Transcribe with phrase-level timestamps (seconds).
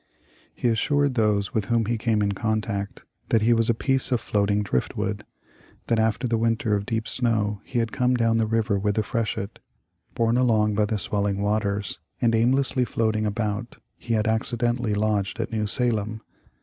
[0.55, 4.19] He assured those with whom he came in contact that he was a piece of
[4.19, 5.23] floating driftwood;
[5.85, 9.03] that after the winter of deep snow, he had come down the river with the
[9.03, 9.59] freshet;
[10.15, 15.51] borne along by the swelling waters, and aimlessly floating about, he had accidentally lodged at
[15.51, 16.21] New Salem.